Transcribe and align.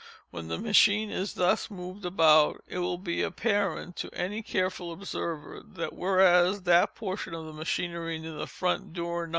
When 0.31 0.47
the 0.47 0.57
machine 0.57 1.11
is 1.11 1.35
thus 1.35 1.69
moved 1.69 2.05
about, 2.05 2.63
it 2.67 2.79
will 2.79 2.97
be 2.97 3.21
apparent 3.21 3.95
to 3.97 4.09
any 4.15 4.41
careful 4.41 4.91
observer, 4.91 5.61
that 5.63 5.93
whereas 5.93 6.63
that 6.63 6.95
portion 6.95 7.35
of 7.35 7.45
the 7.45 7.53
machinery 7.53 8.17
near 8.17 8.33
the 8.33 8.47
front 8.47 8.93
door 8.93 9.27
No. 9.27 9.29